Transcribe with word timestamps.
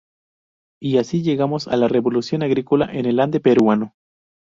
Y 0.81 0.97
así 0.97 1.21
llegamos 1.21 1.67
a 1.67 1.77
la 1.77 1.87
revolución 1.87 2.41
agrícola 2.41 2.89
en 2.91 3.05
el 3.05 3.19
Ande 3.19 3.39
peruano. 3.39 3.93